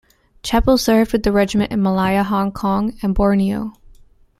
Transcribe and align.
Chapple 0.41 0.79
served 0.79 1.13
with 1.13 1.21
the 1.21 1.31
regiment 1.31 1.71
in 1.71 1.79
Malaya, 1.83 2.23
Hong 2.23 2.51
Kong 2.51 2.97
and 3.03 3.13
Borneo. 3.13 3.73